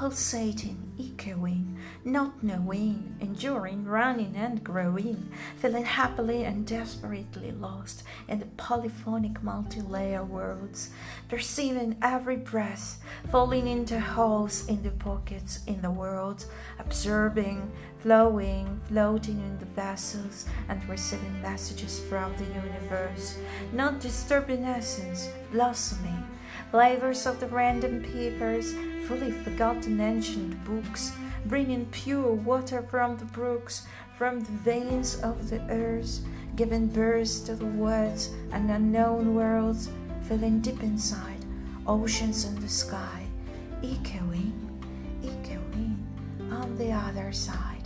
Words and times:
pulsating, 0.00 0.90
echoing, 0.98 1.78
not 2.06 2.42
knowing, 2.42 3.14
enduring, 3.20 3.84
running 3.84 4.34
and 4.34 4.64
growing, 4.64 5.30
feeling 5.56 5.84
happily 5.84 6.44
and 6.44 6.66
desperately 6.66 7.52
lost 7.52 8.02
in 8.26 8.38
the 8.38 8.46
polyphonic 8.56 9.42
multi-layer 9.42 10.24
worlds, 10.24 10.88
perceiving 11.28 11.96
every 12.00 12.36
breath 12.36 12.98
falling 13.30 13.66
into 13.66 14.00
holes 14.00 14.66
in 14.68 14.82
the 14.82 14.90
pockets 14.92 15.60
in 15.66 15.82
the 15.82 15.90
world, 15.90 16.46
absorbing, 16.78 17.70
flowing, 17.98 18.80
floating 18.88 19.38
in 19.38 19.58
the 19.58 19.66
vessels, 19.66 20.46
and 20.70 20.88
receiving 20.88 21.42
messages 21.42 22.00
from 22.08 22.34
the 22.38 22.44
universe, 22.44 23.36
not 23.74 24.00
disturbing 24.00 24.64
essence, 24.64 25.28
blossoming, 25.52 26.24
flavors 26.70 27.26
of 27.26 27.40
the 27.40 27.46
random 27.46 28.02
papers, 28.02 28.74
fully 29.06 29.30
forgotten 29.30 30.00
ancient 30.00 30.62
books, 30.64 31.12
bringing 31.46 31.86
pure 31.86 32.32
water 32.32 32.82
from 32.82 33.16
the 33.16 33.24
brooks, 33.24 33.86
from 34.16 34.40
the 34.40 34.52
veins 34.52 35.16
of 35.20 35.48
the 35.50 35.60
earth, 35.70 36.20
giving 36.56 36.86
birth 36.86 37.46
to 37.46 37.54
the 37.54 37.66
words 37.66 38.30
and 38.52 38.70
unknown 38.70 39.34
worlds, 39.34 39.88
filling 40.28 40.60
deep 40.60 40.82
inside, 40.82 41.44
oceans 41.86 42.44
in 42.44 42.60
the 42.60 42.68
sky, 42.68 43.26
echoing, 43.82 44.52
echoing 45.24 45.96
on 46.52 46.76
the 46.76 46.92
other 46.92 47.32
side. 47.32 47.79